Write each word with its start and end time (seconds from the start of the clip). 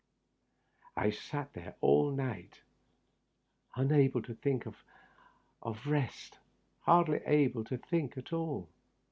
I 0.97 1.15
Bat 1.31 1.53
there 1.53 1.75
all 1.79 2.09
night, 2.09 2.61
unable 3.75 4.23
to 4.23 4.33
think 4.33 4.65
of 4.65 4.83
rest— 5.85 6.39
^hardly 6.87 7.21
able 7.27 7.63
to 7.65 7.77
think 7.77 8.17
at 8.17 8.33
all. 8.33 8.67